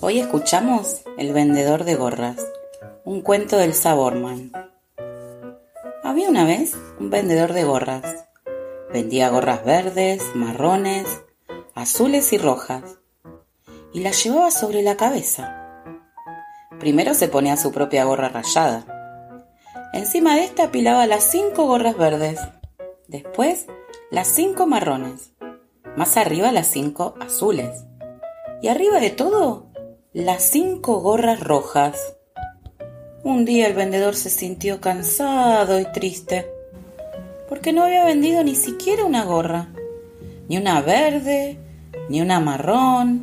[0.00, 2.36] Hoy escuchamos El vendedor de gorras,
[3.04, 4.52] un cuento del Saborman.
[6.04, 8.26] Había una vez un vendedor de gorras.
[8.92, 11.06] Vendía gorras verdes, marrones,
[11.74, 12.98] azules y rojas,
[13.92, 15.82] y las llevaba sobre la cabeza.
[16.78, 18.84] Primero se ponía su propia gorra rayada.
[19.92, 22.38] Encima de esta apilaba las cinco gorras verdes,
[23.08, 23.66] después
[24.10, 25.32] las cinco marrones,
[25.96, 27.84] más arriba las cinco azules,
[28.60, 29.67] y arriba de todo
[30.18, 31.96] las cinco gorras rojas.
[33.22, 36.50] Un día el vendedor se sintió cansado y triste,
[37.48, 39.68] porque no había vendido ni siquiera una gorra,
[40.48, 41.56] ni una verde,
[42.08, 43.22] ni una marrón,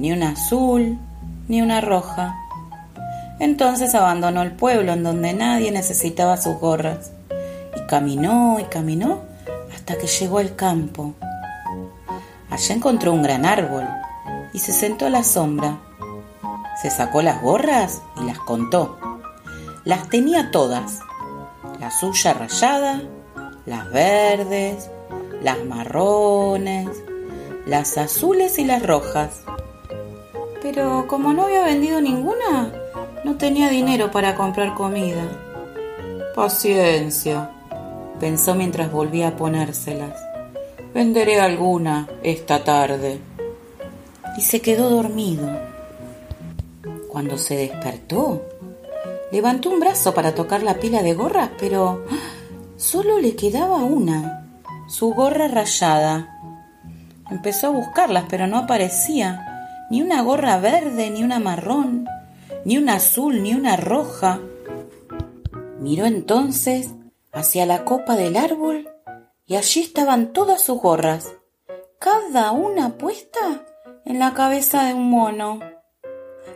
[0.00, 0.98] ni una azul,
[1.46, 2.34] ni una roja.
[3.38, 7.12] Entonces abandonó el pueblo en donde nadie necesitaba sus gorras,
[7.76, 9.20] y caminó y caminó
[9.72, 11.14] hasta que llegó al campo.
[12.50, 13.86] Allá encontró un gran árbol
[14.52, 15.78] y se sentó a la sombra
[16.82, 18.98] se sacó las gorras y las contó.
[19.84, 20.98] Las tenía todas.
[21.78, 23.02] La suya rayada,
[23.66, 24.90] las verdes,
[25.42, 26.88] las marrones,
[27.66, 29.42] las azules y las rojas.
[30.60, 32.72] Pero como no había vendido ninguna,
[33.24, 35.22] no tenía dinero para comprar comida.
[36.34, 37.50] Paciencia,
[38.18, 40.20] pensó mientras volvía a ponérselas.
[40.92, 43.20] Venderé alguna esta tarde.
[44.36, 45.71] Y se quedó dormido.
[47.12, 48.40] Cuando se despertó,
[49.30, 52.06] levantó un brazo para tocar la pila de gorras, pero
[52.78, 54.48] solo le quedaba una,
[54.88, 56.40] su gorra rayada.
[57.30, 62.08] Empezó a buscarlas, pero no aparecía ni una gorra verde, ni una marrón,
[62.64, 64.40] ni una azul, ni una roja.
[65.80, 66.94] Miró entonces
[67.30, 68.88] hacia la copa del árbol
[69.44, 71.30] y allí estaban todas sus gorras,
[71.98, 73.66] cada una puesta
[74.06, 75.71] en la cabeza de un mono.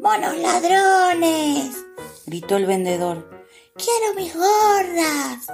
[0.00, 1.84] ¡Monos ladrones!
[2.24, 3.28] gritó el vendedor.
[3.74, 5.52] ¡Quiero mis gorras!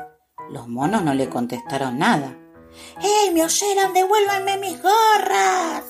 [0.51, 2.37] Los monos no le contestaron nada.
[3.03, 3.95] ¡Eh, me oyeron!
[3.95, 5.85] ¡Devuélvanme mis gorras!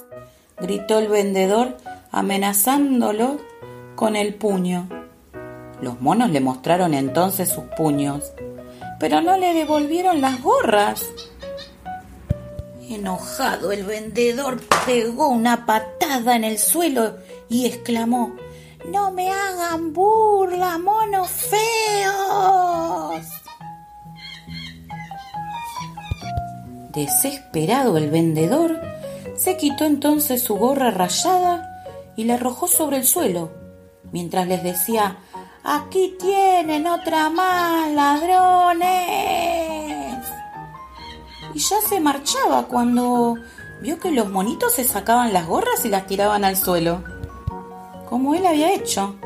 [0.61, 1.77] gritó el vendedor
[2.13, 3.41] amenazándolo
[3.97, 4.89] con el puño.
[5.81, 8.33] Los monos le mostraron entonces sus puños,
[9.01, 11.05] pero no le devolvieron las gorras.
[12.89, 17.17] Enojado, el vendedor pegó una patada en el suelo
[17.55, 18.35] y exclamó
[18.91, 21.65] no me hagan burla, monos feos.
[26.91, 28.81] Desesperado el vendedor
[29.37, 33.53] se quitó entonces su gorra rayada y la arrojó sobre el suelo,
[34.11, 35.17] mientras les decía
[35.63, 38.89] Aquí tienen otra más, ladrones.
[41.55, 43.37] Y ya se marchaba cuando
[43.81, 47.14] vio que los monitos se sacaban las gorras y las tiraban al suelo
[48.09, 49.17] como él había hecho.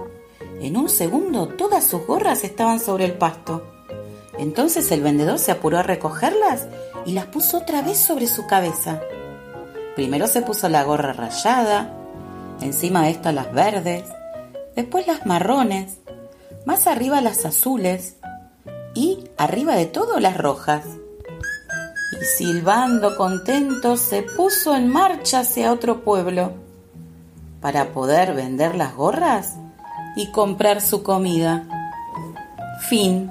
[0.61, 3.65] En un segundo todas sus gorras estaban sobre el pasto.
[4.39, 6.67] Entonces el vendedor se apuró a recogerlas
[7.05, 9.01] y las puso otra vez sobre su cabeza.
[9.97, 11.93] Primero se puso la gorra rayada,
[12.61, 14.05] encima de esta las verdes,
[14.77, 15.99] después las marrones,
[16.65, 18.17] más arriba las azules
[18.95, 20.85] y arriba de todo las rojas.
[22.13, 26.68] Y silbando contento se puso en marcha hacia otro pueblo
[27.61, 29.57] para poder vender las gorras
[30.17, 31.65] y comprar su comida.
[32.89, 33.31] Fin.